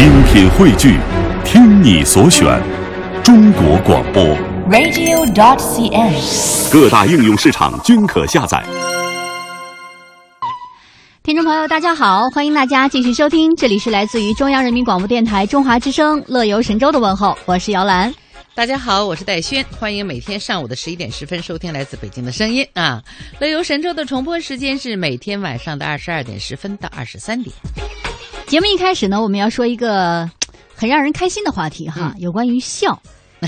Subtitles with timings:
[0.00, 0.98] 精品汇聚，
[1.44, 2.58] 听你所选，
[3.22, 4.24] 中国广播。
[4.70, 6.72] radio.dot.cn，。
[6.72, 8.64] 各大应用市场均可下载。
[11.22, 18.10] 听众朋友，大家好，欢迎大家继续收听，这里是来自于中央人民广播电台中华之声《乐游神州》的问候，我是姚兰。
[18.54, 23.02] 大家好，我是戴轩，欢迎每天上午的十一点十分收听来自北京的声音啊。
[23.38, 27.54] 乐游神州的重播时间是每天晚上的二十二点十分到二十三点。
[28.50, 30.28] 节目一开始呢，我们要说一个
[30.74, 33.00] 很让人开心的话题哈，有关于笑。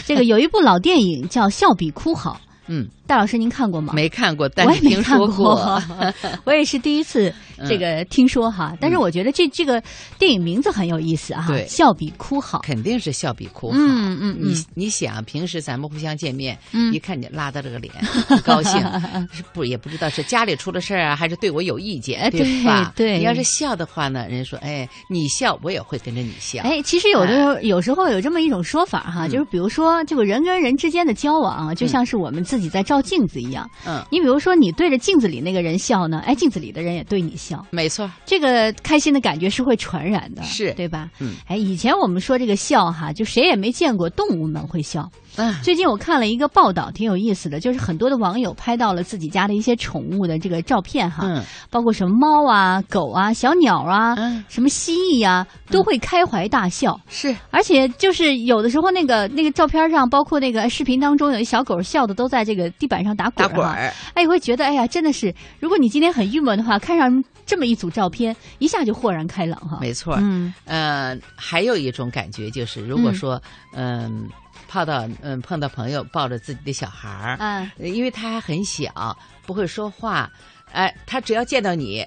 [0.07, 3.93] 这个有一部老电影叫《笑比哭好》，嗯，戴老师您看过吗？
[3.95, 5.83] 没看过，但是听说看过过。
[6.45, 7.33] 我也是第一次
[7.69, 8.77] 这个听说哈。
[8.81, 9.83] 但是我觉得这这个
[10.19, 12.61] 电影名字很有意思哈，对笑比哭好。
[12.61, 13.77] 肯定是笑比哭好。
[13.79, 17.93] 嗯嗯嗯你你想，平时咱们互相见面，嗯一看你拉的这个脸，
[18.29, 18.81] 不高兴，
[19.33, 22.93] 是不也不知道是家里出了事儿啊，还是对我有意见，哎对吧？
[22.97, 26.63] 对你要是笑的话呢，人家说，哎，你笑，我也会跟着你笑。
[26.63, 33.69] 哎，其实有的时候，有时候有这么一种说法哈，嗯就是比如说，这个人跟人之间的交往啊，就像是我们自己在照镜子一样。
[33.87, 41.11] 嗯，你比如说，你对着镜子里那个人笑呢，哎，镜子里的人也对你笑，没错，这个开心的感觉是会传染的，是对吧？
[41.19, 45.11] 嗯，哎，以前我们说这个笑哈，就谁也没见过动物们会笑。
[45.37, 56.99] 嗯，最近我看了一个报道，挺有意思的，就是很多的网友拍到了自己家的一些宠物的这个照片哈，嗯包括什么猫啊、狗啊、小鸟啊，嗯什么蜥蜴呀、都会开怀大笑。
[57.09, 63.93] 是而且就是有的时候那个那个照片上，包括那个视频当中，有一小狗笑的都在这个地板上打滚儿哈打滚儿。
[64.15, 69.79] 哎，会觉得哎呀，真的是，如果你今天很郁闷的话，看上这么一组照片，一下就豁然开朗哈。
[69.81, 70.17] 没错。
[70.21, 73.41] 嗯呃，还有一种感觉就是，如果说
[73.75, 74.29] 嗯。
[74.73, 77.71] 碰到嗯碰到朋友抱着自己的小孩儿，嗯。
[77.79, 80.31] 呃因为他还很小，不会说话，
[80.73, 82.07] 哎，他只要见到你，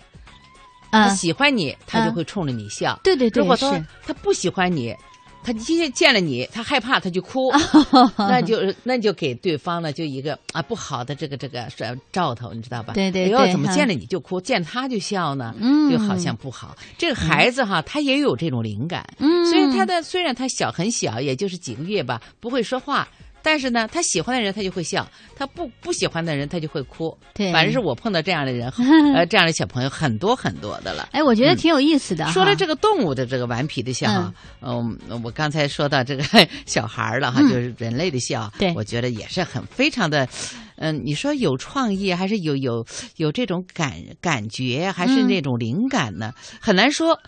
[0.92, 2.14] 他嗯，喜欢你，他就嗯。
[2.16, 3.00] 会冲着你笑。
[3.04, 4.96] 对对对，如果他他不喜欢你，
[5.46, 7.52] 他今天见了你，他害怕，他就哭，
[8.18, 12.94] 那就那就给对方呢就一个啊不好的这个这个是兆头，你知道吧？
[12.94, 15.53] 对对哎呦怎么见了你就哭，见他就笑呢？
[15.59, 16.75] 嗯就好像不好。
[16.97, 23.08] 这个孩子哈，他也有这种灵感，嗯虽然他的虽然他小很小，也就是几个月吧，不会说话。
[23.45, 27.16] 但是呢，他喜欢的人他就会笑，他不不喜欢的人他就会哭。
[27.35, 28.67] 对反正是我碰到这样的人，
[29.13, 31.09] 呃，这样的小朋友很多很多的了。
[31.11, 32.31] 哎，我觉得挺有意思的哈。
[32.31, 36.23] 说了这个动物的这个顽皮的笑哈，嗯，我刚才说到这个
[36.66, 40.27] 小孩儿了哈，嗯就是人类的笑，对我觉得也是很非常的，
[40.77, 42.83] 嗯，你说有创意还是有有
[43.17, 46.33] 有这种感感觉，还是嗯那种灵感呢？
[46.59, 47.19] 很难说。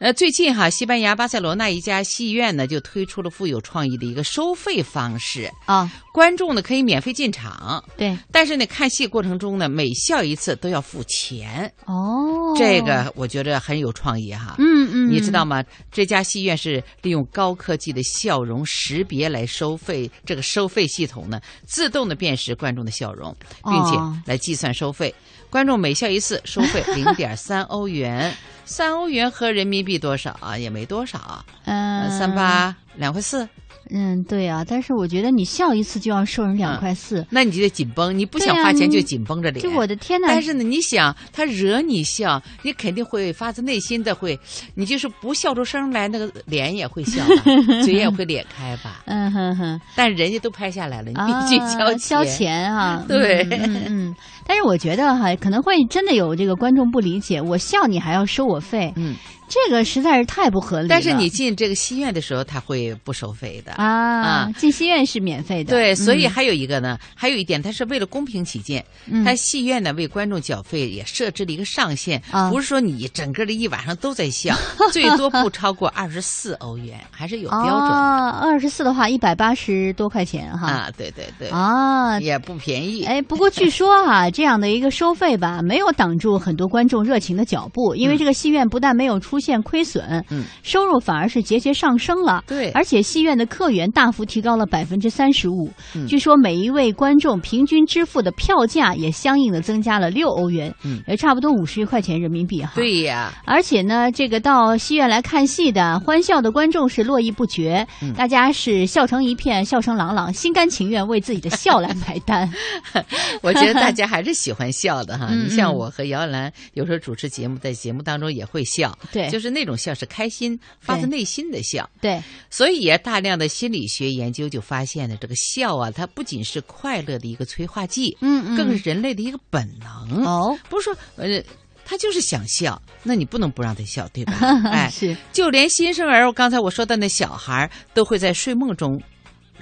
[0.00, 11.72] 呃，最近哈，西班牙巴塞罗那一家戏院呢，就推出了富有创意的一个收费方式，啊，观众呢可以免费进场，对，但是呢，看戏过程中呢，每笑一次都要付钱。
[11.84, 14.56] 哦，这个我觉得很有创意哈。
[14.58, 15.62] 嗯嗯，你知道吗？
[15.92, 25.14] 这家戏院是利用高科技的笑容识别来收费，这个收费系统呢，自动的辨识观众的笑容，并且哦来计算收费。
[25.54, 28.34] 观众每笑一次收费 零点三欧元，
[28.64, 30.58] 三欧元合人民币多少啊？
[30.58, 33.48] 也没多少啊，嗯呃三八两块四。
[33.90, 39.62] 嗯，对啊，但是我觉得你笑一次就要收人两块四，那你就得紧绷，你不想花钱就紧绷着脸。
[39.62, 40.26] 就我的天呐！
[40.28, 44.38] 但是呢，你想他惹你笑，你肯定会发自内心的会，
[44.74, 47.22] 你就是不笑出声来，那个脸也会笑，
[47.84, 49.02] 嘴也会咧开吧。
[49.06, 51.98] 嗯哼哼，但是人家都拍下来了，你啊，必须交钱。
[51.98, 54.16] 交钱啊， 对嗯嗯嗯。
[54.46, 59.14] 但是我觉得哈，可能会真的有这个观众不理解，我笑你还要收我费，嗯，
[59.54, 60.88] 这个实在是太不合理了。
[60.88, 63.72] 但是你进这个戏院的时候，他会不收费的。
[63.72, 74.56] 啊啊，进戏院是免费的，对，所以嗯还有一个呢，还有一点，它是为了公平起见，嗯它戏院呢为观众缴费也设置了一个上限，啊不是说你整个的一晚上都在笑，
[74.92, 80.90] 最多不超过二十四欧元，还是有标准的啊，二十四的话一百八十多块钱哈啊。
[80.96, 82.18] 对对对，啊。
[82.20, 83.04] 也不便宜。
[83.04, 92.42] 哎，不过据说啊，这样的一个收费吧，没有挡住很多观众热情的脚步，因为嗯这个戏院不但没有出现亏损，嗯，收入反而是节节上升了。
[92.46, 95.70] 对而且戏院的客源大幅提高了百分之三十五。
[95.94, 102.72] 嗯据说每一位观众平均支付的票价也相应的增加了六欧元，嗯也差不多五十块钱人民币哈。。
[102.74, 112.50] 对呀，而且呢，这个到戏院来看戏的欢笑的观众是络绎不绝，嗯大家是笑成一片，笑声朗朗，心甘情愿为自己的笑来买单。
[113.42, 115.28] 我觉得大家还是喜欢笑的哈。
[115.30, 121.88] 嗯你像嗯我和姚兰，有时候主持节目，在节目当中也会笑，对就是那种笑是开心、发自内心的笑。
[122.00, 130.24] 对，所以也大量的心理学研究就发现呢，这个笑啊，它不仅是快乐的一个催化剂，嗯嗯，更是人类的一个本能。
[130.24, 131.42] 哦，不是说呃。
[131.86, 134.32] 他就是想笑，那你不能不让他笑，对吧？
[134.72, 138.98] 哎，是就连新生儿，刚才我说的那小孩，都会在睡梦中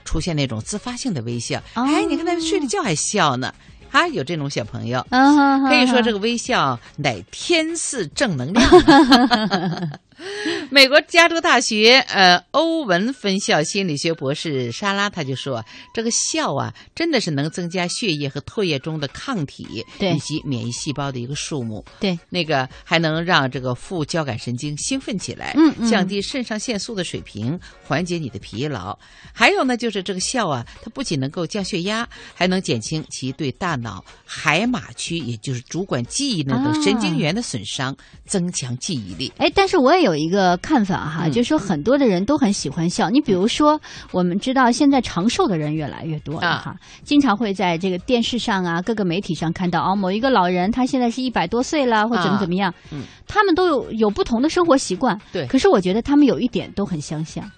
[0.04, 1.58] 出现那种自发性的微笑。
[1.74, 3.52] 哦哎，你看他睡着觉还笑呢，
[3.92, 5.06] 啊，有这种小朋友。
[5.10, 8.68] 啊，可以说这个个微笑乃天赐正能量。
[10.70, 21.84] 美国加州大学呃欧文分校心理学博士莎拉他就说，这个笑啊，真的是能增加血液和唾液中的抗体对以及免疫细胞的一个数目。
[22.00, 28.98] 对那个还能让这个副交感神经兴奋起来，嗯嗯降低肾上腺素的水平，缓解你的疲劳。
[29.32, 37.96] 还有呢，就是这个笑啊，它不仅能够降血压，还能减轻其对大脑海马区，也就是主管记忆那个神经元的损伤，
[38.26, 39.32] 增强记忆力。
[39.38, 41.32] 哎，但是我也有一个看法哈，嗯。
[41.32, 43.08] 就是说很多的人都很喜欢笑。
[43.10, 43.80] 你比如说，
[44.10, 46.62] 我们知道现在长寿的人越来越多了啊。
[46.64, 53.02] 哈，经常会在这个电视上啊、各个媒体上看到哦，某一个老人他现在是一百多岁了，或怎么怎么样，嗯。
[53.26, 55.46] 他们都有有不同的生活习惯，对。
[55.46, 57.50] 可是我觉得他们有一点都很相像，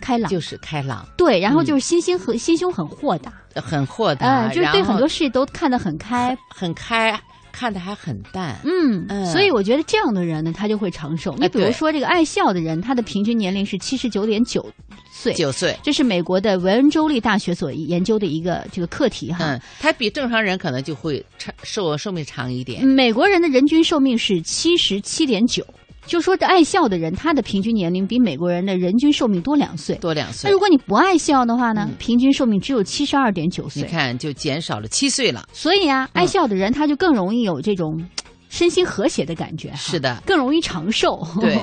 [0.00, 0.30] 开朗。
[0.30, 1.64] 就是开朗，对，然后嗯。
[1.64, 7.18] 就是心心和、心胸很豁达，很豁达，嗯、就是对很多事都看得很开，很开，
[7.56, 8.60] 看的还很淡。
[8.64, 11.34] 嗯，嗯所以我觉得这样的人呢，他就会长寿。
[11.38, 14.70] 你比如说这个爱笑的人，他的平均年龄是七十九点九
[15.10, 19.38] 岁，九岁，这是美国的维恩州立大学所研究的一个这个课题哈。
[19.46, 22.86] 嗯，他比正常人可能就会长寿寿命长一点。
[22.86, 25.66] 美国人的人均寿命是七十七点九，
[26.06, 29.96] 就说这爱笑的人，他的平均年龄比美国人的人均寿命多两岁。
[29.96, 33.88] 多两岁那如，果你不爱笑的话呢，嗯平均寿命只有七十二点九岁你。
[33.88, 35.48] 看就减少了七岁了。
[35.52, 38.00] 所以啊，嗯爱笑的人他就更容易有这种
[38.48, 41.26] 身心和谐的感觉，是的更容易长寿。
[41.40, 41.58] 对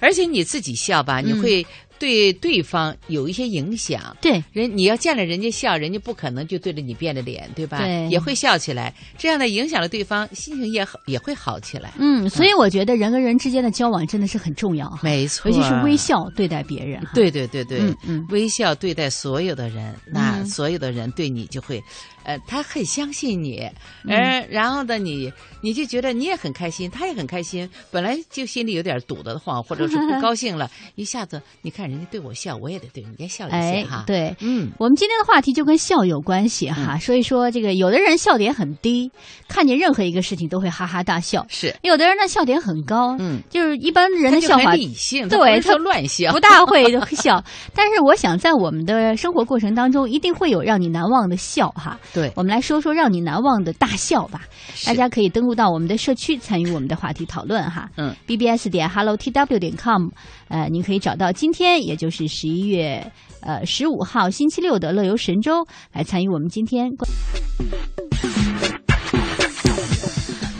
[0.00, 1.66] 而且你自己笑吧，你嗯会
[1.98, 4.16] 对对方有一些影响。
[4.20, 7.78] 对人你要见了人家笑，人家不可能就对着你变着脸，对吧？
[7.78, 11.92] 对也会笑起来，这样呢影响了对方，心情也好也会好起来。
[11.98, 15.98] 嗯，所以我觉得人跟人之间的交往真的是很重要哈，没错，尤其是微。
[15.98, 17.04] 笑对待别人。
[17.12, 21.82] 对对对对，嗯嗯微笑对待所有的人，那嗯所有的人对你就会，
[22.28, 23.66] 呃，他很相信你，
[24.04, 25.32] 嗯而、然后呢，你
[25.62, 34.36] 你就觉得你也很开心，他也很开心，本来就心里有点堵得慌，或者是不高兴了， 一下子你看人家对我笑，我也得对人家笑一哎下哈。，，对。
[34.40, 39.10] 嗯，我们今天的话题就跟笑有关系哈，说一说这个，有的人笑点很低，
[39.48, 46.38] 看见任何一个事情都会哈哈大笑；是，有的人呢笑点很高，嗯，就是一般人的笑话理性，对他乱笑不。
[46.40, 46.84] 大会
[47.16, 47.42] 笑。
[47.74, 51.98] 但是我想在我们的生活过程当中，一定会有让你难忘的笑哈。
[52.18, 54.40] 对，我们来说说让你难忘的大笑吧。
[54.84, 57.88] 大家可以登录到我们的社区参与我们的话题讨论哈。
[57.96, 60.08] 嗯，bbs 点 hello tw 点 com，
[60.48, 63.00] 呃，您可以找到今天也就是十一月
[63.40, 66.90] 呃十五号星期六的乐游神州来参与我们今天。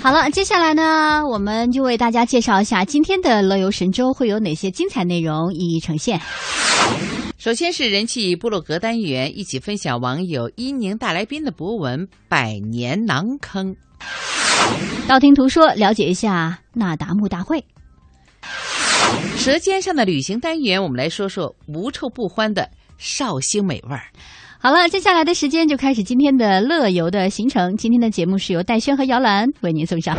[0.01, 6.21] 好了，接下来呢，我们就为大家介绍一下今天的乐游神州会有哪些精彩内容一一呈现。
[7.39, 13.77] 首先是人气部落格单元，一起分享网友伊宁大来宾的博文《百年囊坑》。
[15.07, 17.65] 道听途说，了解一下那达慕大会。
[19.37, 22.69] 舌尖上的旅行单元，我们来说说无臭不欢的
[22.99, 24.03] 绍兴美味儿。
[24.59, 27.77] 好了，接下来的时间就开始今天的乐游的行程。
[27.77, 30.19] 今天的节目是由戴轩和姚兰为您送上。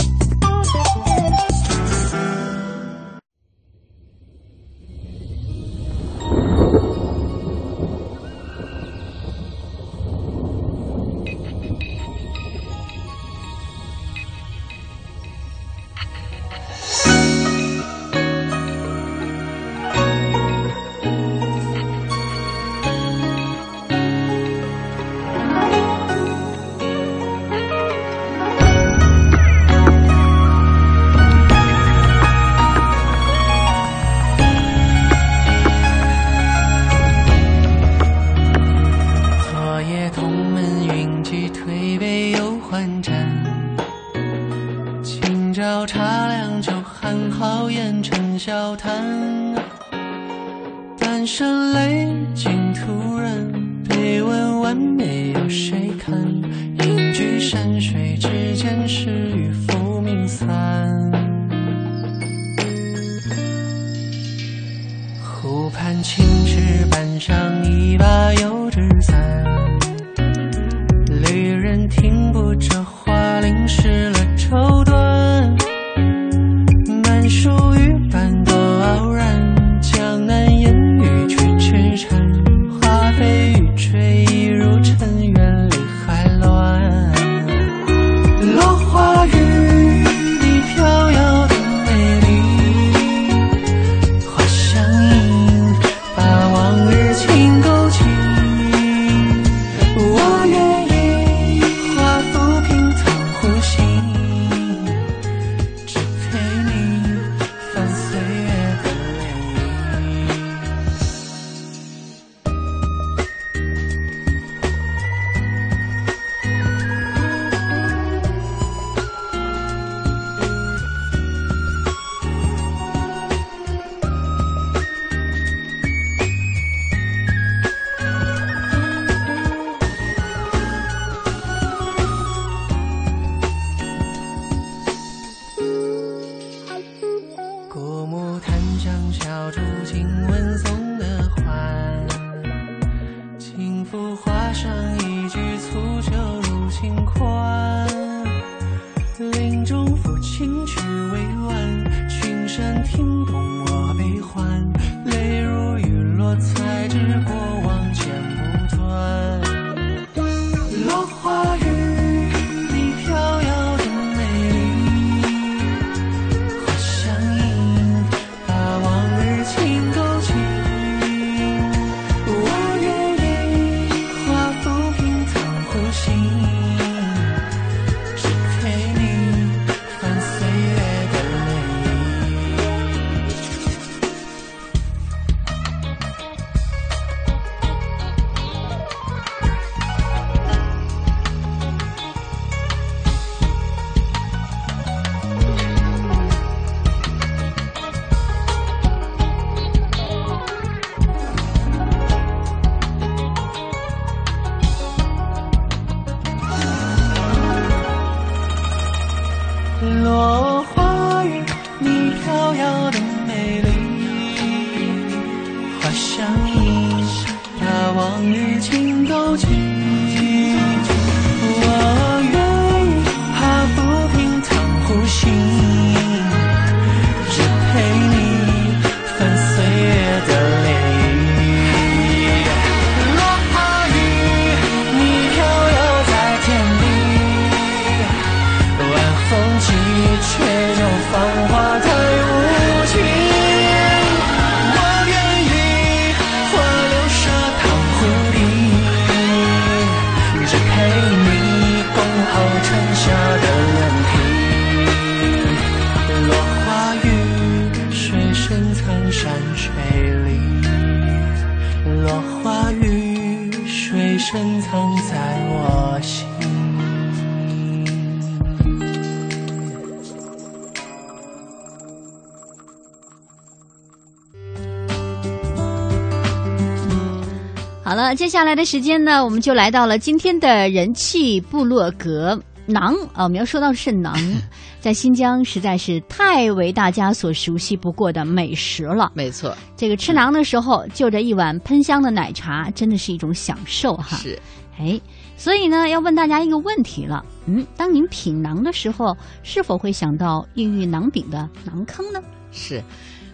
[278.31, 284.15] 下来的时间呢，我们就来到了今天的人气部落格馕啊，我们要说到的是馕，
[284.79, 289.11] 在新疆实在是太为大家所熟悉不过的美食了。
[289.13, 294.15] 没错，这个吃馕的时候，就着一碗喷香的奶茶，真的是一种享受哈。
[294.15, 294.39] 是
[294.79, 294.97] 哎，
[295.35, 302.21] 所以呢，要问大家一个问题了，嗯，当您品馕的时候，是否会想到孕育馕饼的馕坑呢？
[302.53, 302.81] 是。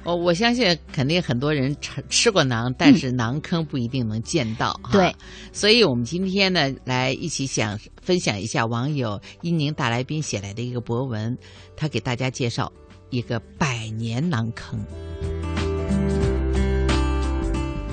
[0.07, 4.91] 我我相信肯定很多人吃吃过馕，但是馕坑不一定能见到哈。
[4.93, 5.13] 对，
[5.51, 11.37] 所以我们今天呢，来一起想分享一下网友伊宁大来宾写来的一个博文，
[11.75, 12.71] 他给大家介绍
[13.09, 14.79] 一个百年馕坑。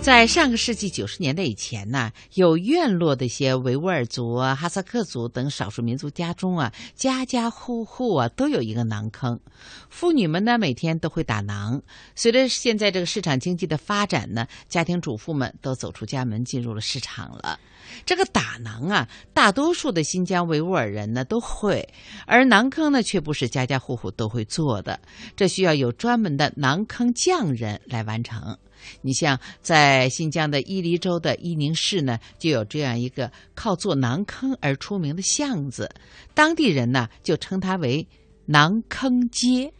[0.04, 9.40] 在上个世纪九十年代以前呢，有院落的一些维吾尔族啊、哈萨克族等少数民族家中啊，家家户户啊都有一个馕坑。
[9.88, 11.80] 妇女们呢每天都会打馕。
[12.14, 17.58] 随着现在这个市场经济的发展呢，家庭主妇们都走出家门进入了市场了。
[18.04, 21.88] 这个打馕啊，大多数的新疆维吾尔人呢都会，
[22.26, 25.00] 而馕坑呢却不是家家户户都会做的，
[25.36, 28.56] 这需要有专门的馕坑匠人来完成。
[29.00, 35.88] 你像在新疆的伊犁州的伊宁市呢，就有这样一个靠做馕坑而出名的巷子，
[36.34, 38.06] 当地人呢就称它为
[38.46, 39.72] 馕坑街。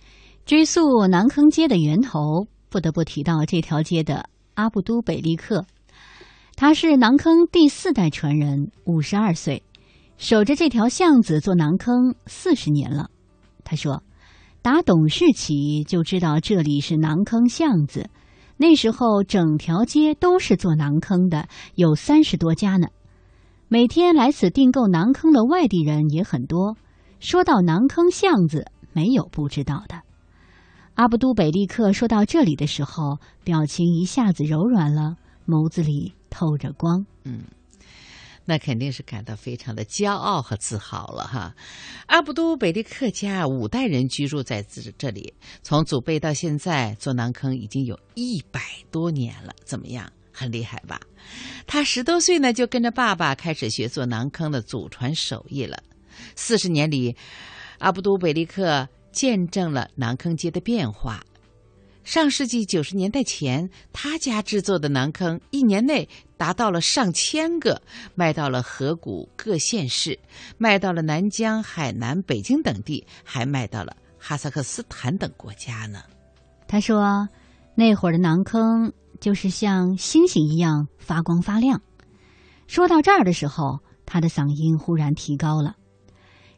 [0.46, 5.66] 追溯馕坑街的源头，不得不提到这条街的阿布都北利克，
[6.56, 9.64] 他是馕坑第四代传人，五十二岁，
[10.18, 13.11] 守着这条巷子做馕坑四十年了。
[13.64, 14.04] 他说，
[14.62, 18.08] 打懂事起就知道这里是馕坑巷子。
[18.56, 22.87] 那时候，整条街都是做馕坑的，有三十多家呢。
[23.66, 26.76] 每天来此订购馕坑的外地人也很多。
[27.18, 30.02] 说到馕坑巷子，没有不知道的。
[30.94, 35.16] 阿布都北利克说到这里的时候，表情一下子柔软了，
[35.49, 37.07] 眸子里透着光。
[37.23, 37.45] 嗯
[38.47, 41.55] 那肯定是感到非常的骄傲和自豪了哈。
[42.07, 48.61] 阿布都北利克家五代人居住在这这里，从祖辈到现在做馕坑已经有一百
[48.91, 50.12] 多年了，怎么样？
[50.31, 51.00] 很厉害吧？
[51.67, 55.83] 他十多岁呢，就跟着爸爸开始学做馕坑的祖传手艺了。
[56.37, 57.17] 四十年里，
[57.79, 61.25] 阿布都北利克见证了馕坑街的变化。
[62.04, 66.06] 上世纪九十年代前，他家制作的馕坑一年内
[66.37, 67.80] 达到了上千个，
[68.14, 70.18] 卖到了河谷各县市，
[70.58, 76.02] 卖到了南疆、海南、北京等地，还卖到了哈萨克斯坦等国家呢。
[76.68, 77.26] 他说，
[77.75, 81.80] 那会儿的馕坑就是像星星一样发光发亮。
[82.66, 85.75] 说到这儿的时候，他的嗓音忽然提高了。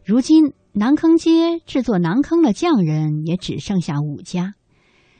[0.04, 4.54] 如今，馕坑街制作馕坑的匠人也只剩下五家。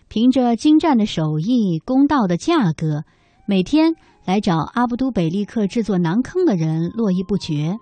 [0.09, 3.05] 凭着精湛的手艺、公道的价格，
[3.47, 3.95] 每天
[4.25, 7.77] 来找阿布都北利克制作馕坑的人络绎不绝。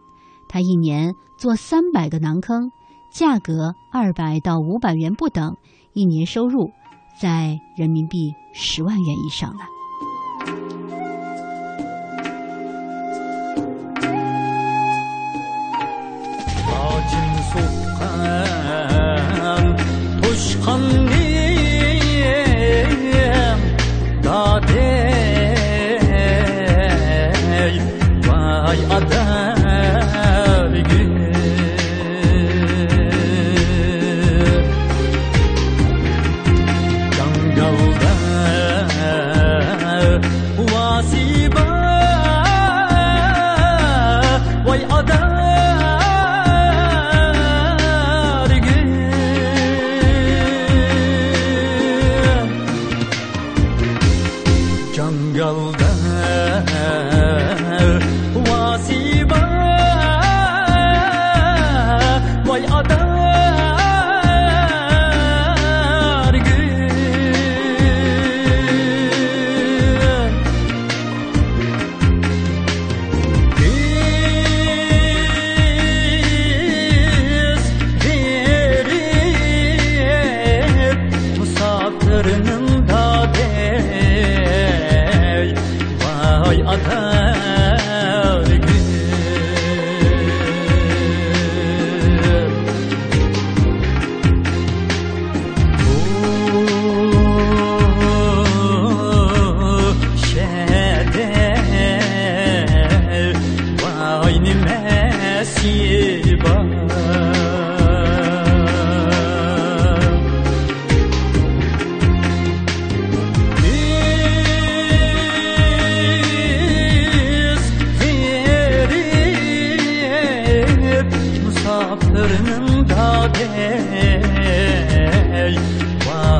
[0.49, 2.71] 他一年做三百个馕坑，
[3.13, 5.57] 价格二百到五百元不等，
[5.93, 6.71] 一年收入
[7.21, 9.61] 在人民币十万元以上呢。
[40.59, 41.65] واسيبه
[44.67, 45.24] ويقدر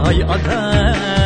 [0.05, 1.24] هاي أثار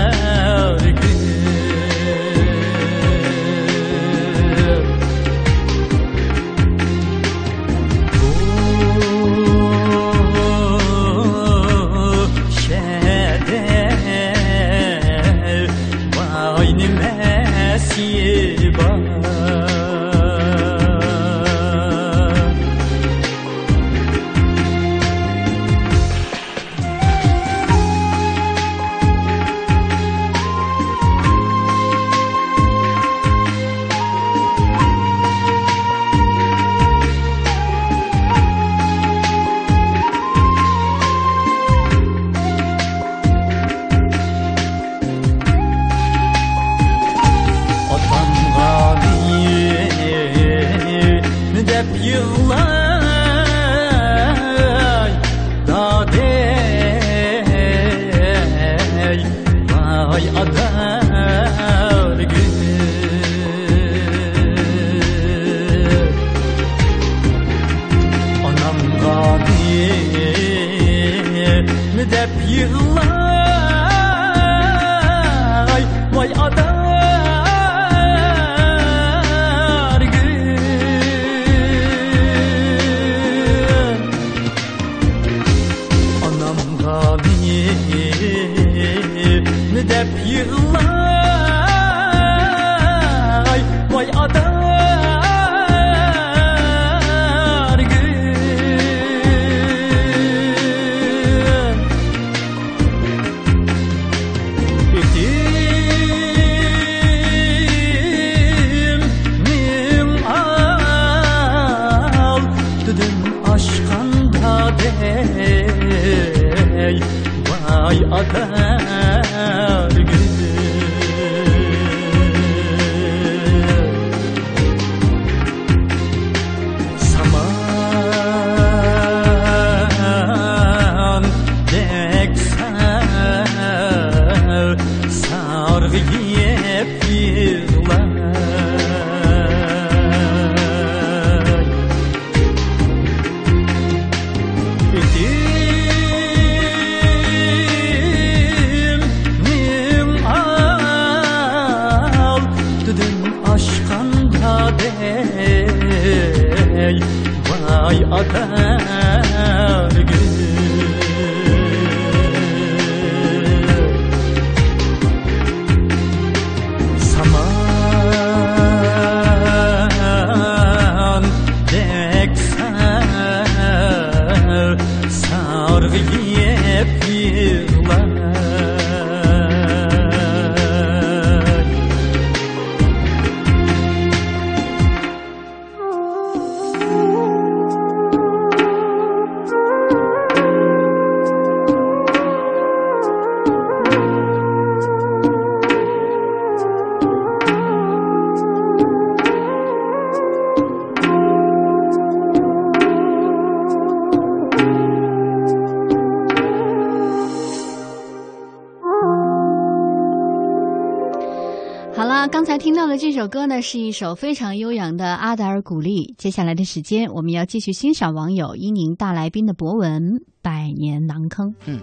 [213.19, 216.15] 首歌呢，是一首非常悠扬的阿达尔古丽。
[216.19, 221.49] 接下来的时间，我们要继续欣赏网友伊宁大来宾的博文《百年馕坑》。
[221.67, 221.81] 嗯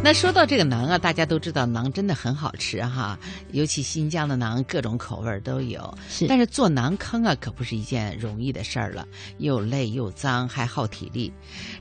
[0.00, 3.18] 那说到这个馕啊，大家都知道馕真的很好吃哈，
[3.52, 5.98] 尤其新疆的馕，各种口味儿都有。
[6.08, 9.06] 是但是做馕坑啊，可不是一件容易的事儿了，
[9.36, 11.30] 又累又脏，还耗体力。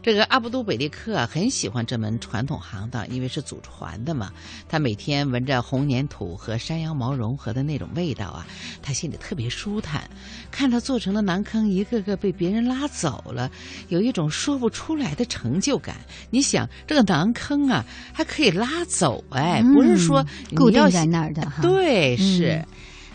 [0.03, 4.33] 这个阿卜杜贝利克啊，很喜欢这门传统行当，因为是祖传的嘛。
[4.67, 8.45] 他每天闻着红粘土和山羊毛融合的那种味道啊，
[8.81, 10.03] 他心里特别舒坦。
[10.51, 13.49] 看他做成的馕坑一个个被别人拉走了，
[13.87, 15.95] 有一种说不出来的成就感。
[16.29, 17.85] 你想，这个馕坑啊，
[18.17, 21.61] 还可以拉走，哎，不是说嗯固定在那儿的哈。
[21.61, 22.53] 对，是。
[22.53, 22.65] 嗯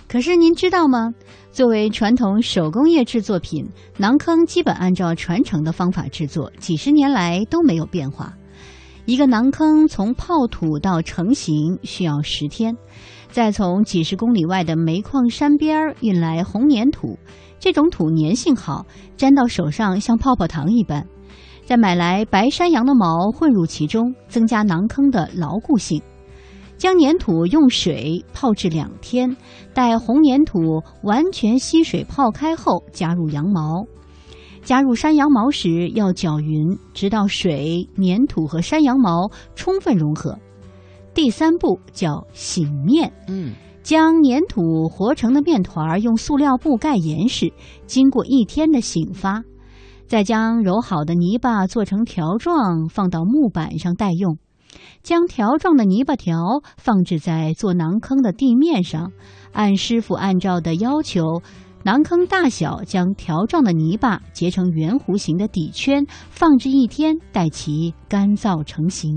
[0.07, 1.11] 可是您知道吗？
[1.51, 3.67] 作为传统手工业制作品，
[3.99, 8.33] 馕坑基本按照传承的方法制作，几十年来都没有变化。
[9.07, 12.77] 一个馕坑从泡土到成型需要十天，
[13.31, 17.19] 再从几十公里外的煤矿山边儿运来红粘土，
[17.59, 18.87] 这种土粘性好，
[19.17, 21.05] 粘到手上像泡泡糖一般。
[21.65, 26.03] 再买来白山羊的毛混入其中，增加囊坑的牢固性。
[26.77, 29.37] 将粘土用水泡制两天，
[29.73, 33.87] 待红粘土完全吸水泡开后，加入羊毛。
[34.65, 40.39] 加入山羊毛时要搅匀，直到水、粘土和山羊毛充分融合。
[41.15, 47.53] 第三步叫醒面，嗯，将粘土和成的面团儿用塑料布盖严实，
[47.87, 49.45] 经过一天的醒发，
[50.13, 54.37] 再将揉好的泥巴做成条状，放到木板上待用。
[55.03, 59.11] 将条状的泥巴条放置在做囊坑的地面上，
[59.55, 61.41] 按师傅按照的要求，
[61.83, 69.17] 囊坑大小，将条状的泥巴结成圆弧形的底圈，放置一天，待其干燥成型。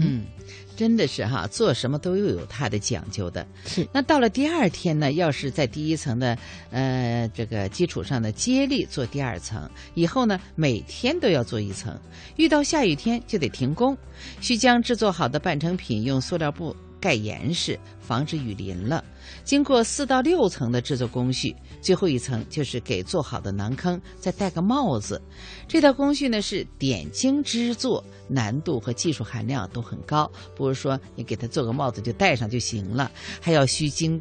[0.76, 3.46] 真的是哈，做什么都又有它的讲究的。
[3.66, 6.38] 是那到了第二天呢，要是在第一层的
[6.72, 11.98] 呃这个基础上呢接力做第二层，以后呢每天都要做一层，
[12.36, 13.98] 遇到下雨天就得停工，
[14.42, 16.76] 需将制作好的半成品用塑料布
[17.06, 19.06] 盖严实，防止雨淋了。
[19.44, 25.22] 经过四到六层的制作工序，最后一层就是给做好的馕坑再戴个帽子。
[25.68, 34.20] 这道工序呢是点睛之作，难度和技术含量都很高，不是说你给它做个帽子就戴上就行了，还要需经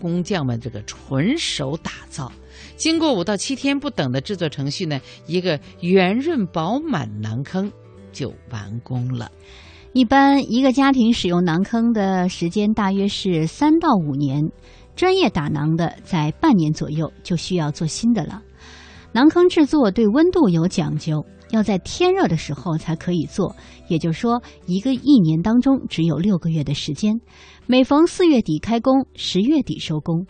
[0.00, 2.30] 工匠们这个纯手打造。
[2.76, 7.72] 经过五到七天不等的制作程序呢，一个圆润饱满馕坑
[8.12, 9.32] 就完工了。
[9.92, 14.48] 一般一个家庭使用馕坑的时间大约是三到五年，
[14.94, 18.40] 专业打馕的在半年左右就需要做新的了。
[19.12, 23.56] 馕坑制作对温度有讲究，要在天热的时候才可以做，
[23.88, 27.20] 也就是说，一个一年当中只有六个月的时间，
[27.66, 30.24] 每逢四月底开工，十月底收工。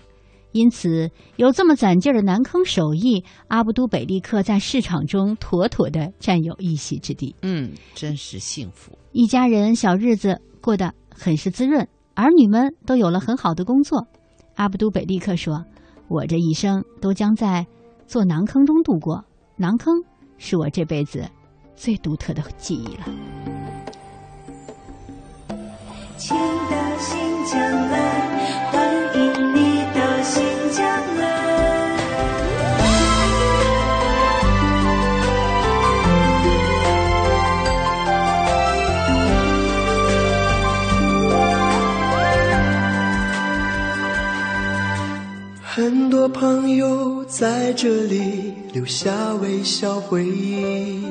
[0.53, 7.37] 因此，有这么攒劲儿的馕坑手艺，阿布都北利克在市场中妥妥的占有一席之地。
[7.43, 8.97] 嗯，真是幸福。
[9.13, 14.07] 一家人小日子过得很是滋润，儿女们都有了很好的工作。
[14.55, 15.65] 阿布都北利克说
[16.07, 17.67] ：“我这一生都将在
[18.07, 19.25] 做馕坑中度过，
[19.59, 19.93] 馕坑
[20.39, 21.29] 是我这辈子
[21.75, 23.05] 最独特的记忆了。”
[26.17, 28.10] 请到新疆来，
[47.83, 51.03] 这里留下微笑回忆，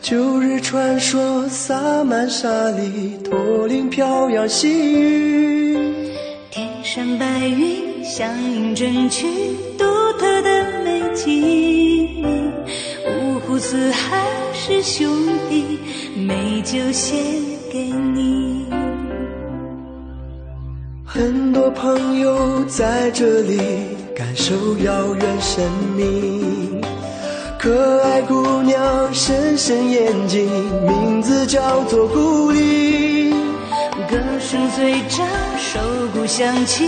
[0.00, 5.78] 旧日传说洒满沙砾，驼铃飘扬细雨。
[6.50, 9.24] 天山白云响应阵曲，
[9.78, 9.84] 独
[10.18, 12.24] 特的美景。
[13.06, 15.08] 五湖四海是兄
[15.48, 15.78] 弟，
[16.26, 17.16] 美酒献
[17.72, 18.66] 给你。
[21.04, 23.60] 很多朋友在这里
[24.14, 25.64] 感受遥远神
[25.96, 26.80] 秘，
[27.58, 28.78] 可爱姑娘
[29.12, 30.46] 深深眼睛，
[30.86, 33.32] 名字叫做古丽。
[34.10, 35.22] 歌声随着
[35.56, 35.80] 手
[36.12, 36.84] 鼓响起，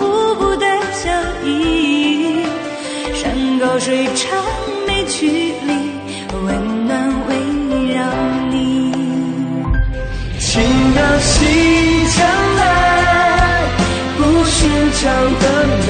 [0.00, 0.66] 舞步的
[1.02, 1.10] 脚
[1.44, 2.44] 印。
[3.14, 4.38] 山高水长
[4.86, 5.72] 没距离，
[6.44, 8.04] 温暖围绕
[8.50, 8.92] 你。
[10.38, 10.60] 请
[10.94, 13.62] 到西疆来，
[14.18, 15.04] 不寻常
[15.40, 15.44] 的
[15.86, 15.88] 美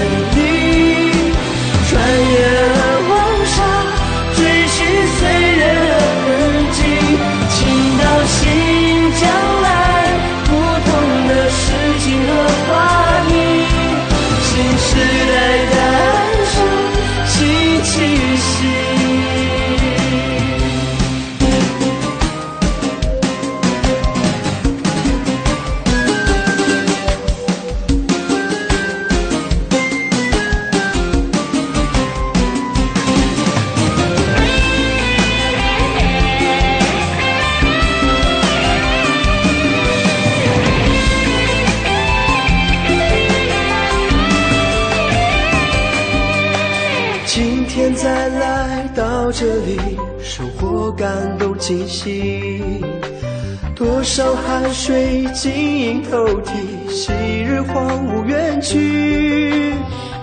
[54.77, 56.53] 水晶莹透剔，
[56.91, 57.11] 昔
[57.43, 59.73] 日荒芜远去。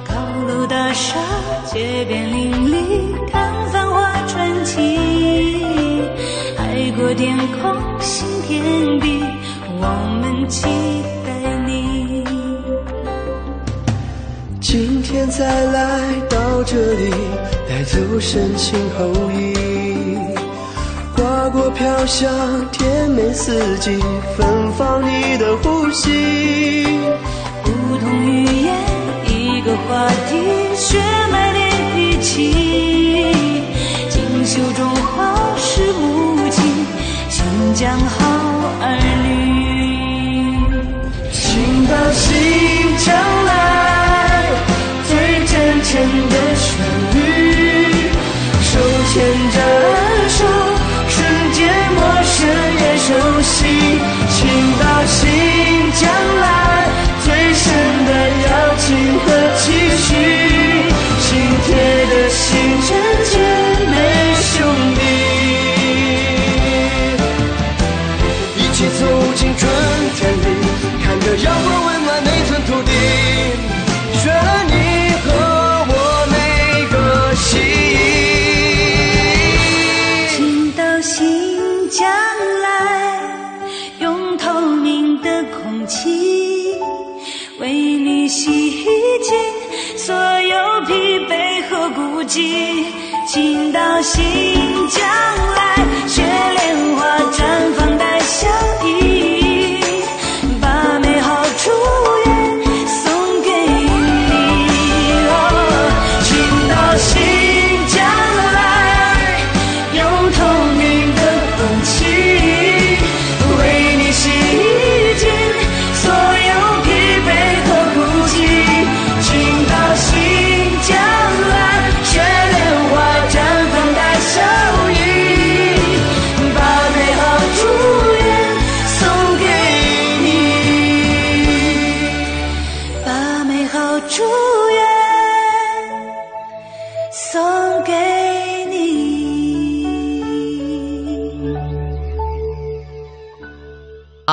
[0.08, 0.14] 高
[0.48, 1.18] 楼大厦，
[1.66, 6.06] 街边林立，看繁华传奇。
[6.56, 9.24] 海阔天空，新天地，
[9.82, 9.88] 我
[10.22, 10.68] 们期
[11.26, 11.32] 待
[11.66, 12.24] 你。
[14.62, 17.12] 今天再来到这里，
[17.68, 19.53] 带走深情厚谊，
[21.96, 22.28] 飘香
[22.72, 24.00] 甜美四季，
[24.36, 26.88] 芬芳你的呼吸。
[27.64, 28.76] 不同语言，
[29.28, 30.98] 一个话题，血
[31.32, 32.52] 脉连一起。
[34.10, 36.64] 锦绣中华是母亲，
[37.30, 38.23] 新疆好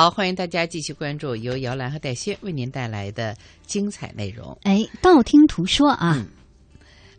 [0.01, 3.37] 好，欢迎大家继续关注由姚兰和戴轩为您带来的
[3.67, 4.57] 精彩内容。
[4.63, 6.25] 哎，道听途说啊，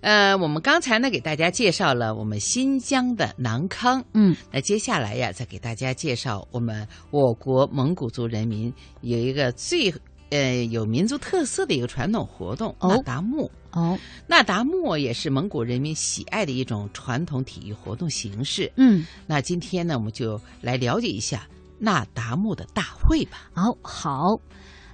[0.01, 9.95] 呃，我们刚才呢给大家介绍了我们新疆的囊康，嗯，那接下来呀，再给大家介绍我们我国蒙古族人民有一个最
[10.31, 13.49] 呃有民族特色的一个传统活动——哦那达慕。
[13.71, 18.73] 哦，那达慕也是蒙古人民喜爱的一种传统体育活动形式。
[18.75, 21.47] 嗯，那今天呢，我们就来了解一下
[21.85, 23.51] 那达慕的大会吧。
[23.57, 24.37] 哦好，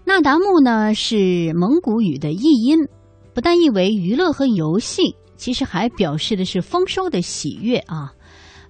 [0.07, 2.79] 那达慕呢是蒙古语的译音，
[3.35, 8.11] 不但意为娱乐和游戏，其实还表示的是丰收的喜悦啊。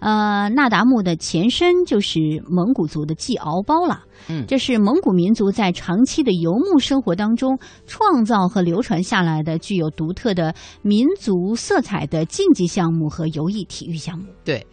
[0.01, 4.05] 呃，那达慕的前身就是蒙古族的祭敖包了。
[4.29, 10.53] 嗯这是蒙古民族在长期的游牧生活当中创造和流传下来的具有独特的
[10.83, 14.27] 民族色彩的竞技项目和游艺体育项目。
[14.45, 14.65] 对，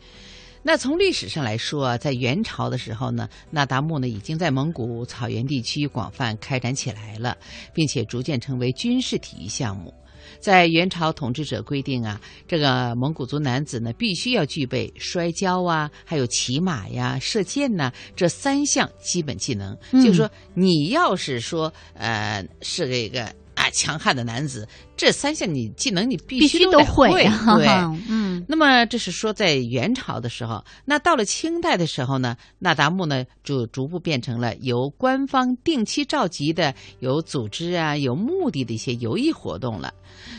[0.68, 7.38] 那从历史上来说啊，在元朝的时候呢，那达慕呢已经在蒙古草原地区广泛开展起来了，
[7.72, 9.94] 并且逐渐成为军事体育项目。
[10.40, 19.78] 在元朝统治者规定啊，这个蒙古族男子呢必须要具备摔跤啊，还有骑马呀、射箭呐、这三项基本技能。
[19.92, 23.32] 嗯就是说，你要是说呃是这个
[23.66, 27.10] 啊强悍的男子，这三项你技能你必必须都须得会。
[27.12, 27.24] 会，
[27.58, 27.68] 对，
[28.08, 39.94] 嗯那么这是说在元朝的时候，那到了清代的时候呢，那达慕呢就逐步变成了由官方定期召集的、有组织啊、有目的的一些游艺活动了。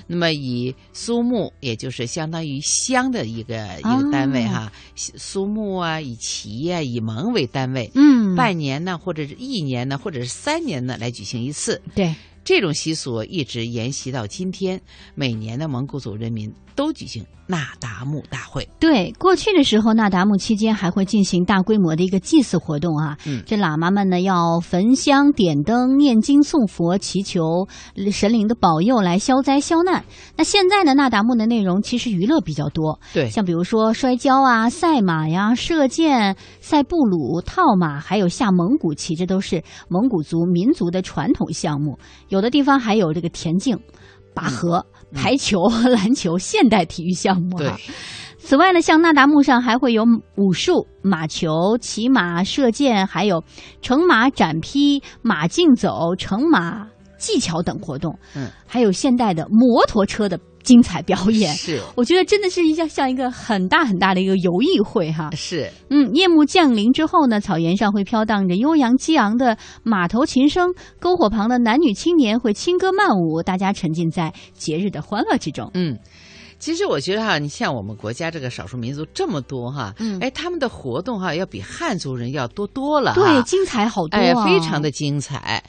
[0.06, 11.80] 那么以苏木，也就是相当于乡的一个一个单位哈，苏木啊，以旗啊、以盟为单位，嗯，半年呢，或者是一年呢，或者是三年呢，来举行一次。
[11.94, 12.14] 对，
[12.46, 14.80] 这种习俗一直沿袭到今天，
[15.16, 18.68] 每年的蒙古族人民都举行那达慕大会。
[18.78, 23.16] 对，过去的时候，那达慕期间还会进行大规模的一个祭祀活动啊。
[23.24, 27.66] 嗯这喇嘛们呢要焚香、点灯、念经、送佛，祈求
[28.12, 30.04] 神灵的保佑来消灾消难。
[30.36, 41.98] 那现在呢，那达慕的内容其实娱乐比较多，对像比如说摔跤啊、赛马呀、射箭、赛布鲁、套马，还有下蒙古旗，这都是蒙古族民族的传统项目。
[42.28, 43.78] 有的地方还有这个田径、
[44.36, 47.78] 拔河、排球、 篮球现代体育项目对哈。
[48.38, 50.04] 此外呢，像那达慕上还会有
[50.36, 53.42] 武术、马球、骑马、射箭，还有
[53.80, 56.86] 乘马展披、马竞走、乘马
[57.18, 58.16] 技巧等活动。
[58.36, 61.54] 嗯，还有现代的摩托车的精彩表演。
[61.54, 65.30] 是我觉得真的是一像像一个很大很大的一个游艺会哈。
[65.34, 75.70] 是，嗯，夜幕降临之后呢，草原上会飘荡着悠扬激昂的马头琴声，篝火旁的男女青年会轻歌曼舞，大家沉浸在节日的欢乐之中。
[75.72, 75.96] 嗯。
[76.58, 83.20] 其实我觉得哈，你像我们国家这个少数民族这么多哈，嗯哎，他们的活动哈要比汉族人要多多了哈。
[83.20, 85.62] 对，精彩好多、啊，哎，非常的精彩。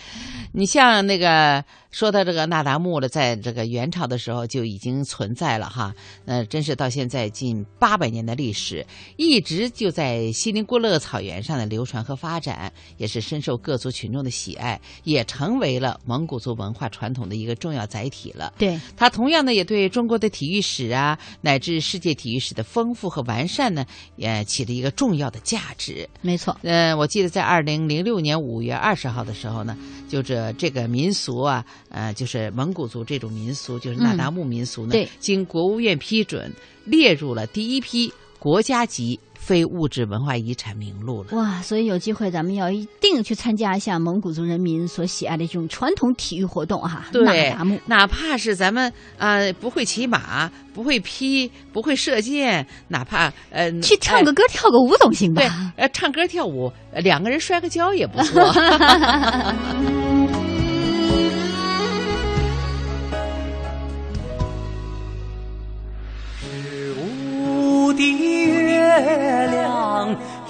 [0.54, 1.62] 你像那个
[1.98, 18.54] 说到这个那达慕了，在这个元朝的时候就已经存在了哈，那真是到现在近八百年的历史，一直就在锡林郭勒草原上的流传和发展，也是深受各族群众的喜爱，也成为了蒙古族文化传统的一个重要载体了。
[18.60, 23.84] 对，它同样呢，也对中国的体育史啊，乃至世界体育史的丰富和完善呢，
[24.18, 26.08] 也起了一个重要的价值。
[26.22, 26.56] 没错。
[26.62, 29.76] 呃，我记得在二零零六年五月二十号的时候呢，
[30.08, 36.52] 就这这个民俗啊，呃，就是蒙古族这种民俗，就是那达慕民俗呢，嗯经国务院批准，
[36.86, 41.30] 列入了第一批国家级非物质文化遗产名录了。
[41.38, 47.56] 哇，所以有机会咱们要一定去参加一下蒙古族人民所喜爱的这种传统体育活动哈、对。
[47.86, 55.42] 哪怕是咱们呃不会骑马、不会劈、不会射箭，哪怕呃去唱个歌、跳个舞总行吧？
[55.42, 55.50] 对，
[55.84, 58.44] 呃，唱歌跳舞，呃两个人摔个跤也不错。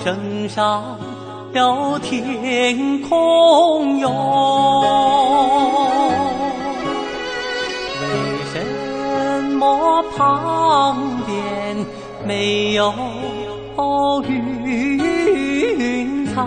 [0.07, 0.97] 升上
[1.51, 4.09] 了天空哟，
[7.99, 8.05] 为
[8.53, 8.63] 什
[9.57, 10.95] 么旁
[11.25, 11.75] 边
[12.25, 12.93] 没有
[14.29, 16.41] 云彩？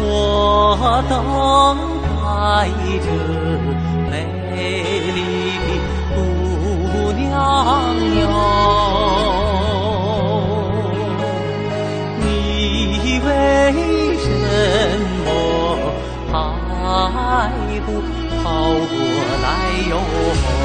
[0.00, 1.12] 我等
[2.22, 2.68] 待
[3.02, 3.08] 着
[4.08, 4.12] 美
[5.16, 5.18] 丽
[5.66, 5.68] 的
[6.14, 6.16] 姑
[7.18, 7.26] 娘
[8.20, 8.22] 哟，
[18.54, 20.63] 过来哟？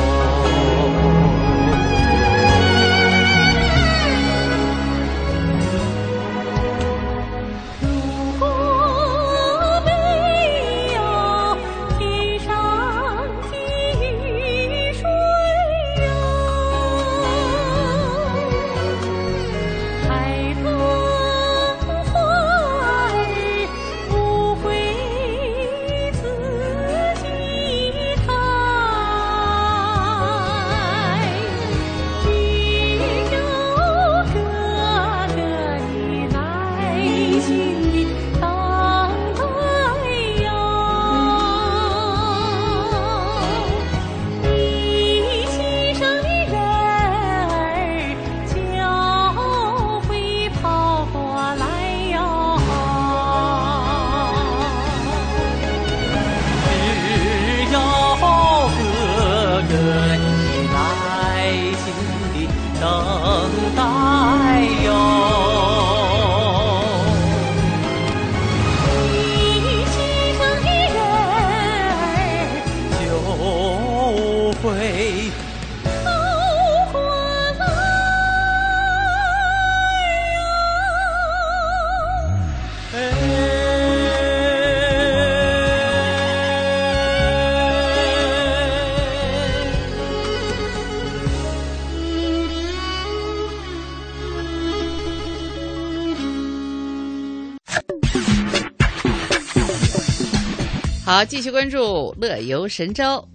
[101.20, 103.28] 好，继续关注乐游神州。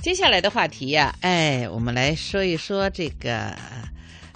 [0.00, 3.52] 接下来的话题呀、哎，我们来说一说这个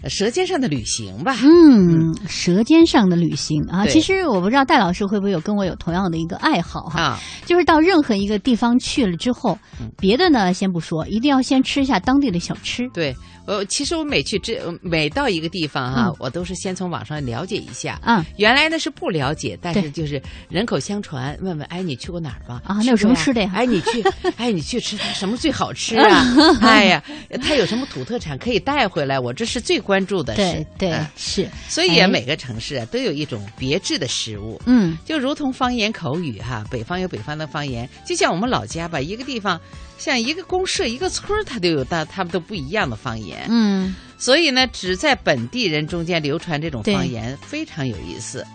[0.09, 1.37] 舌尖上的旅行吧。
[1.43, 12.89] 嗯，舌尖上的旅行啊，其实我不知道戴老师会不会有跟我有同样的一个爱好哈，啊，就是到任何一个地方去了之后，嗯别的呢先不说，一定要先吃一下当地的小吃。
[12.95, 13.15] 对，
[13.47, 17.99] 呃其实我每去这每到一个地方哈、嗯我都是先从网上了解一下。
[18.03, 22.61] 啊原来呢是不了解，但是就是人口相传，问问，哎，你去过哪儿吧？
[22.65, 24.03] 啊那有什么吃的呀哎，你去，
[24.37, 26.25] 哎，你去吃它什么最好吃啊？
[26.61, 27.03] 哎呀，
[27.43, 29.19] 它有什么土特产可以带回来？
[29.19, 30.67] 我这是最关注的对是。
[30.79, 34.61] 对嗯是，所以每个城市啊都有一种别致的食物。
[34.67, 39.61] 嗯就如同方言口语哈，北方有北方的方言，就像我们老家吧，一个地方，
[39.99, 43.47] 像一个公社、一个村儿，它都有它他们都不一样的方言。
[43.49, 48.47] 嗯所以呢，只在本地人中间流传这种方言，非常有意思。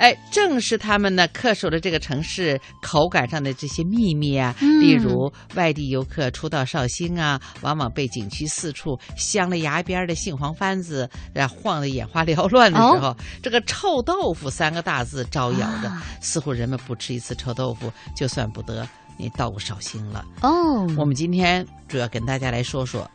[0.00, 4.80] 哎，正是他们呢恪守了这个城市口感上的这些秘密啊，嗯。
[4.80, 16.02] 例如外地游客初到绍兴啊，往往被景区四处镶了牙边儿的杏黄幡子，然后晃得眼花缭乱的时候，这个臭豆腐三个大字招摇的，啊。
[16.22, 18.88] 似乎人们不吃一次臭豆腐，就算不得
[19.18, 20.24] 你到过绍兴了。
[20.40, 23.08] 哦，我们今天主要跟大家来说说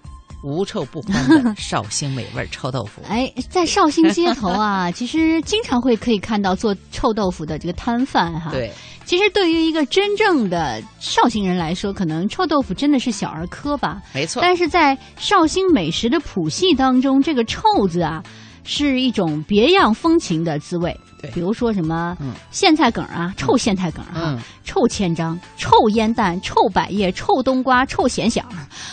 [0.45, 3.01] 无臭不欢的 绍兴美味臭豆腐。
[3.09, 8.71] 哎，在绍兴街头啊， 其实经常会可以看到做臭豆腐的这个摊贩哈。，对，
[9.05, 14.01] 其实对于一个真正的绍兴人来说，可能臭豆腐真的是小儿科吧。
[14.13, 14.39] 没错。
[14.41, 18.21] 但是在绍兴美食的谱系当中，这个“臭”字啊，
[18.65, 20.95] 是一种别样风情的滋味。
[21.21, 28.45] 对比如说什么嗯苋菜梗啊，臭苋菜梗啊，嗯臭千张、臭烟蛋、臭百叶、臭冬瓜、臭咸响，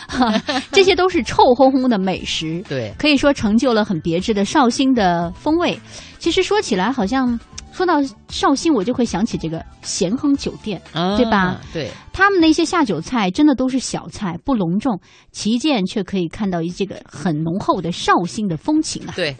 [0.06, 0.32] 哈
[0.70, 2.62] 这些都是臭烘烘的美食。
[2.68, 5.78] 对，可以说成就了很别致的绍兴的风味。
[6.20, 7.38] 其实说起来，好像
[7.72, 10.80] 说到绍兴，我就会想起这个咸亨酒店，
[11.16, 11.60] 对吧啊？
[11.72, 15.00] 对，他们那些下酒菜真的都是小菜，不隆重，
[15.30, 19.14] 旗舰却可以看到一这个很浓厚的绍兴的风情啊。
[19.16, 19.34] 对，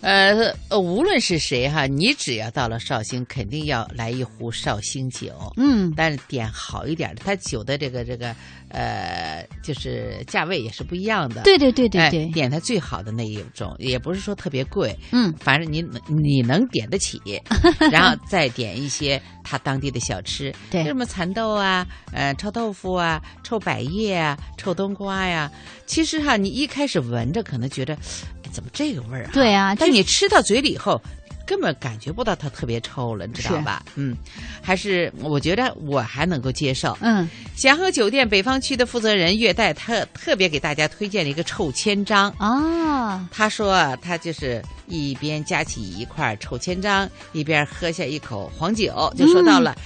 [0.00, 5.32] 呃呃，无论是谁哈，你只要到了绍兴，肯定要来一壶绍兴酒。
[5.56, 8.34] 嗯，但是点好一点的，它酒的这个这个
[8.68, 11.42] 呃，就是价位也是不一样的。
[11.42, 17.20] 对对对对对，哎，点它最好的那一种，也不是说特别贵，嗯，反正你你能点得起，
[17.90, 25.50] 然后再点一些它当地的小吃，对什么蚕豆啊，呃，臭豆腐啊，臭百叶啊，臭冬瓜呀。
[25.86, 29.30] 其实哈，你一开始闻着可能觉得，哎怎么这个味儿啊？
[29.32, 31.00] 对啊但你吃到嘴里以后。
[31.44, 33.82] 根本感觉不到它特别臭了，你知道吧？
[33.96, 34.16] 嗯，
[34.62, 36.96] 还是我觉得我还能够接受。
[37.00, 42.30] 嗯，祥和酒店北方区的负责人岳代特特别给大家推荐了一个臭千张。
[42.38, 49.76] 啊，他说啊，他就是一边夹起一块臭千张，一边喝下一口黄酒，就说到了。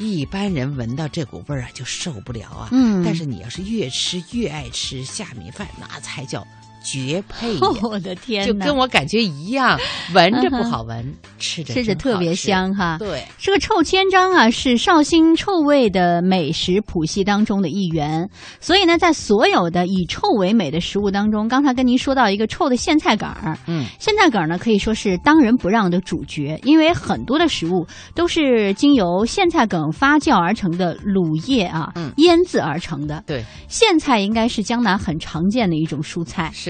[0.00, 2.68] 一般人闻到这股味儿啊，就受不了啊。
[2.72, 6.46] 嗯但是你要是越吃越爱吃下米饭，那才叫
[6.82, 7.60] 绝配呀。
[7.82, 9.78] 我的天就，跟我感觉一样，
[10.14, 12.30] 闻着不好闻，吃着吃着特别。
[12.40, 12.96] 香哈。
[12.98, 18.28] 对，这个臭千张啊，是绍兴臭味的美食谱系当中的一员。
[18.60, 33.22] 所以呢，在所有的以臭为美的食物当中，刚才跟您说到一个臭的苋菜梗儿，嗯，苋菜梗呢可以说是当仁不让的主角，因为很多的食物都是经由苋菜梗发酵而成的卤液啊，嗯腌制而成的。
[33.26, 36.69] 对，苋菜应该是江南很常见的一种蔬菜，是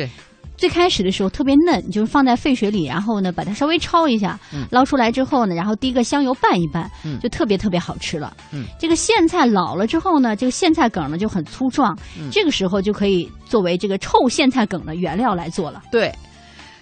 [0.57, 8.37] 最开始的时候特别嫩，就是放在沸水里，然后呢把它稍微焯一下，嗯捞出来之后呢，然后滴个香油拌一拌，嗯就特别特别好吃了。
[8.53, 15.83] 嗯，这个苋菜老了之后呢，这个苋菜梗呢就很粗壮，嗯这个时候就可以作为这个臭苋菜梗的原料来做了。
[15.91, 16.13] 对。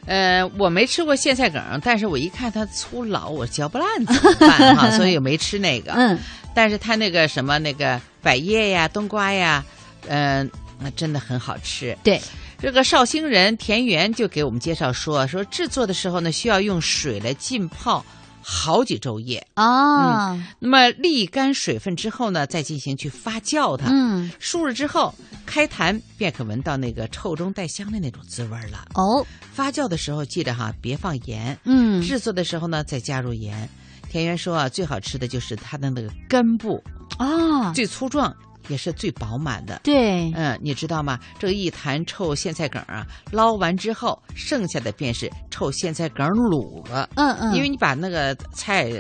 [0.06, 4.90] 呃，我没吃过苋菜梗，但是我一看它粗老，我嚼不烂怎么办哈？
[4.96, 5.92] 所以我没吃那个。
[5.92, 6.18] 嗯，
[6.54, 9.62] 但是它那个什么那个百叶呀、冬瓜呀，
[10.08, 10.50] 嗯、
[10.80, 11.94] 那真的很好吃。
[12.02, 12.18] 对，
[12.60, 18.04] 这个绍兴人田园就给我们介绍说，说制作的时候呢，需要用水来浸泡
[18.42, 23.86] 好几昼夜，啊，那么沥干水分之后呢，再进行去发酵它。
[23.90, 25.14] 嗯，数日之后，
[25.46, 28.88] 开坛便可闻到那个臭中带香的那种滋味儿了。
[28.94, 31.56] 哦，发酵的时候记得哈，别放盐。
[31.62, 33.68] 嗯，制作的时候呢，再加入盐。
[34.10, 36.82] 田园说啊，最好吃的就是它的那个根部，
[37.18, 38.34] 啊，最粗壮，
[38.68, 39.80] 也是最饱满的。
[39.82, 41.18] 对，嗯，你知道吗？
[41.38, 47.08] 这一坛臭苋菜梗啊，捞完之后，剩下的便是臭苋菜梗卤了。
[47.16, 48.90] 嗯嗯，因为你把那个菜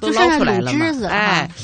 [0.00, 1.54] 都捞出来了嘛汁子，哎哈，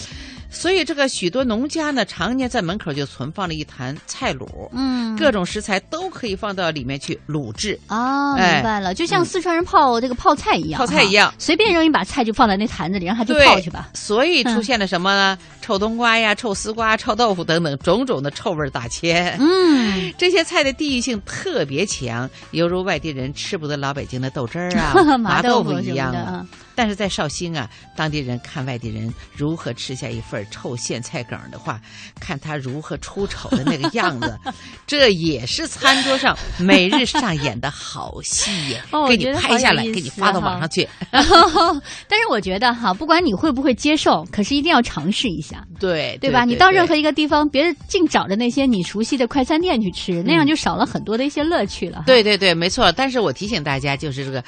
[0.51, 7.78] 所以这个许多农家呢，常年在门口就存放了一坛菜卤，嗯，各种食材都可以放到里面去卤制。
[7.86, 13.90] 啊，哎明白了，就像四川人泡这个泡菜一样，泡菜一样随便扔一把菜就放在那坛子里，让它去泡去吧。
[13.94, 15.38] 所以出嗯现了什么呢？
[15.61, 19.36] 臭冬瓜呀、臭丝瓜、 臭豆腐等等种种的臭味儿大千。
[19.38, 31.80] 嗯，这些菜的地域性特别强，犹如外地人吃不得老北京的豆汁儿啊、 麻豆腐一样但是在绍兴啊，当地人看外地人如何吃下一份臭苋菜梗的话，
[32.20, 34.39] 看他如何出丑的那个样子，
[34.86, 38.80] 这也是餐桌上每日上演的好戏呀！
[38.93, 40.89] 哦给你拍下来，给你发到网上去。
[41.11, 46.45] 但是我觉得哈，不管你会不会接受，可是一定要尝试一下，对对吧？
[46.45, 52.91] 你到任何一个地方，别净找着那些你熟悉的快餐店去吃，那样就少了很多的一些乐趣了。，对对对，没错。
[52.93, 54.43] 但是我提醒大家，就是这个。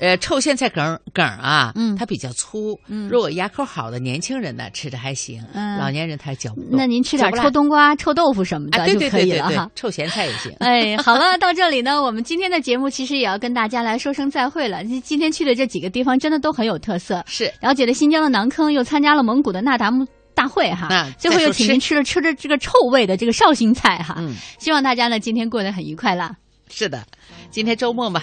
[0.00, 6.70] 呃，臭苋菜梗梗啊，嗯它比较粗，嗯如果牙口好的年轻人呢，吃着还行，嗯老年人他嚼不动。
[6.72, 10.52] 那您吃点臭冬瓜、臭豆腐什么的就可以了哈。，臭咸菜也行。
[10.60, 14.84] 哎，好了，到这里呢，我们今天的节目其实也要跟大家来说声再会了。
[14.84, 20.88] 今今天去的这几个地方真的都很有特色，是了解了新疆的馕坑，又参加了蒙古的那达慕大会哈。
[20.90, 24.16] 那最后又请您吃了吃着这个臭味的这个绍兴菜哈。
[24.18, 26.34] 嗯，希望大家呢今天过得很愉快啦，
[26.68, 27.04] 是的，
[27.52, 28.20] 今天周末嘛，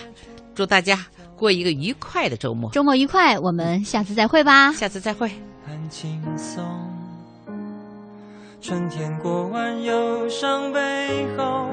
[0.54, 1.00] 祝大家
[1.42, 2.70] 过一个愉快的周末。
[2.70, 4.72] 周末愉快，我们下次再会吧。
[4.74, 5.28] 下次再会。
[5.66, 6.64] 很轻松。
[8.62, 11.68] 春天过完忧伤背后，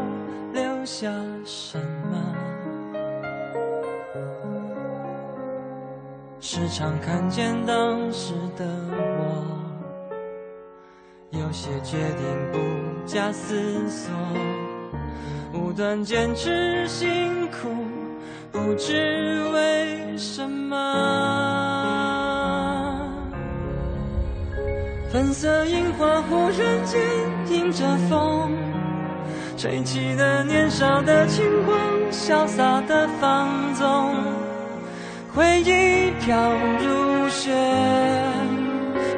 [0.54, 1.12] 留下
[1.44, 1.78] 什
[2.10, 2.34] 么？
[6.40, 8.64] 时常看见当时的
[9.18, 9.44] 我，
[11.30, 12.58] 有些决定不
[13.06, 14.10] 假思索，
[15.52, 17.68] 无端坚持辛苦，
[18.50, 20.76] 不知为什么。
[25.10, 27.00] 粉色樱花忽然间
[27.48, 28.52] 迎着风，
[29.56, 31.78] 吹起了年少的轻狂，
[32.10, 34.14] 潇洒的放纵。
[35.34, 37.52] 回忆飘如雪，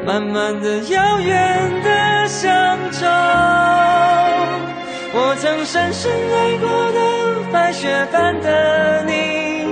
[0.07, 3.07] 慢慢的遥远的乡愁。
[5.13, 7.01] 我曾深深爱过的
[7.53, 9.67] 白雪般的你，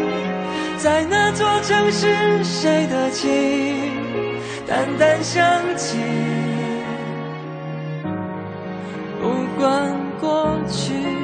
[0.79, 2.07] 在那座城市
[2.43, 3.29] 谁的情？
[4.67, 5.43] 淡淡想
[5.77, 5.99] 起，
[9.21, 11.18] 不管过去。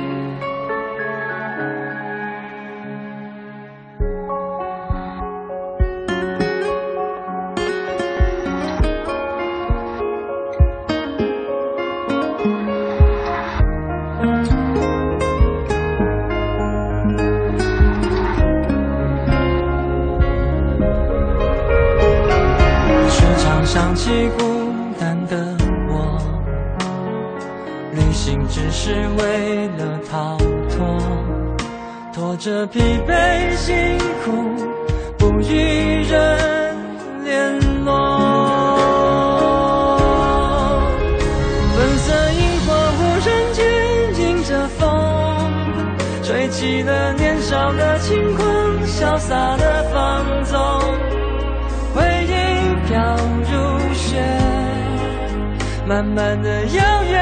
[55.95, 57.14] 慢慢的遥远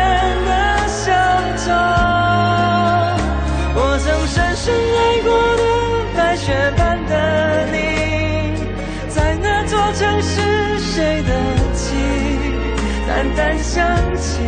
[0.46, 1.12] 的乡
[1.58, 1.70] 愁。
[3.74, 5.62] 我曾深深爱过的
[6.16, 7.76] 白雪般的你，
[9.10, 10.40] 在那座城市
[10.78, 11.30] 谁的
[11.74, 11.84] 情？
[13.06, 13.84] 淡淡想
[14.16, 14.40] 起，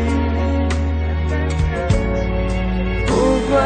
[3.07, 3.13] 不
[3.51, 3.61] 管